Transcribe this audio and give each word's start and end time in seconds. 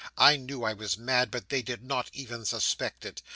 I 0.17 0.35
knew 0.35 0.63
I 0.63 0.73
was 0.73 0.97
mad, 0.97 1.29
but 1.29 1.49
they 1.49 1.61
did 1.61 1.83
not 1.83 2.09
even 2.11 2.43
suspect 2.43 3.05
it. 3.05 3.21